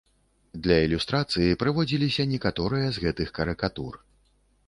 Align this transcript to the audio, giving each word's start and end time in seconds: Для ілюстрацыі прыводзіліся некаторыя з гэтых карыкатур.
Для 0.67 0.77
ілюстрацыі 0.85 1.59
прыводзіліся 1.65 2.25
некаторыя 2.33 2.87
з 2.95 3.03
гэтых 3.03 3.27
карыкатур. 3.39 3.93